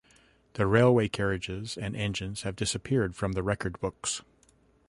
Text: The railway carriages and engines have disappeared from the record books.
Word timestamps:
The 0.53 0.65
railway 0.65 1.09
carriages 1.09 1.77
and 1.77 1.95
engines 1.95 2.41
have 2.41 2.55
disappeared 2.55 3.15
from 3.15 3.33
the 3.33 3.43
record 3.43 3.79
books. 3.79 4.23